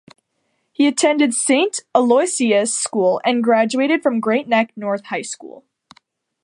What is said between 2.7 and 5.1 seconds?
School and graduated from Great Neck North